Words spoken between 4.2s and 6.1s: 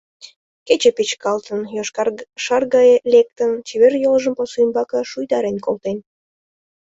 пасу ӱмбаке шуйдарен колтен.